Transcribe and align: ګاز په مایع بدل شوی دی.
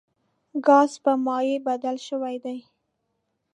ګاز 0.65 0.91
په 1.03 1.11
مایع 1.25 1.57
بدل 1.67 1.95
شوی 2.07 2.35
دی. 2.43 2.57